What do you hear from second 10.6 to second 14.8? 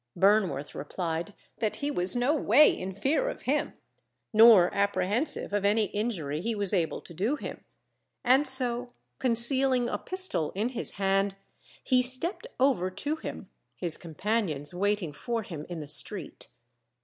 his hand, he stepped over to him, his companions